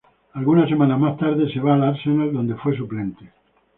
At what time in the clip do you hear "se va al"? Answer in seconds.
1.53-1.83